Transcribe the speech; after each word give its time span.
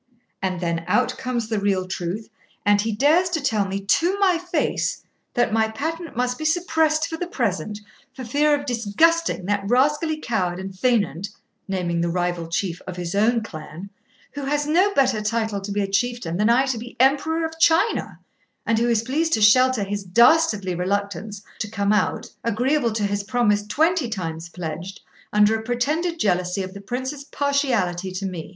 And 0.41 0.59
then 0.61 0.83
out 0.87 1.15
comes 1.19 1.47
the 1.47 1.59
real 1.59 1.87
truth; 1.87 2.27
and 2.65 2.81
he 2.81 2.91
dares 2.91 3.29
to 3.29 3.39
tell 3.39 3.67
me 3.67 3.79
to 3.81 4.17
my 4.17 4.39
face 4.39 5.03
that 5.35 5.53
my 5.53 5.67
patent 5.69 6.17
must 6.17 6.39
be 6.39 6.43
suppressed 6.45 7.05
for 7.07 7.17
the 7.17 7.27
present, 7.27 7.79
for 8.15 8.23
fear 8.25 8.55
of 8.59 8.65
disgusting 8.65 9.45
that 9.45 9.61
rascally 9.69 10.17
coward 10.19 10.57
and 10.59 10.73
faineant 10.73 11.27
(naming 11.67 12.01
the 12.01 12.09
rival 12.09 12.47
chief 12.47 12.81
of 12.87 12.97
his 12.97 13.13
own 13.13 13.43
clan), 13.43 13.91
who 14.31 14.45
has 14.45 14.65
no 14.65 14.91
better 14.95 15.21
title 15.21 15.61
to 15.61 15.71
be 15.71 15.81
a 15.81 15.87
chieftain 15.87 16.35
than 16.37 16.49
I 16.49 16.65
to 16.65 16.79
be 16.79 16.97
Emperor 16.99 17.45
of 17.45 17.59
China, 17.59 18.17
and 18.65 18.79
who 18.79 18.89
is 18.89 19.03
pleased 19.03 19.33
to 19.33 19.41
shelter 19.43 19.83
his 19.83 20.03
dastardly 20.03 20.73
reluctance 20.73 21.43
to 21.59 21.69
come 21.69 21.93
out, 21.93 22.27
agreeable 22.43 22.91
to 22.93 23.03
his 23.05 23.21
promise 23.21 23.63
twenty 23.67 24.09
times 24.09 24.49
pledged, 24.49 25.01
under 25.31 25.53
a 25.53 25.61
pretended 25.61 26.17
jealousy 26.17 26.63
of 26.63 26.73
the 26.73 26.81
Prince's 26.81 27.23
partiality 27.25 28.11
to 28.13 28.25
me. 28.25 28.49